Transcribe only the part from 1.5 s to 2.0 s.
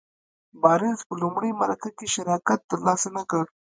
مرکه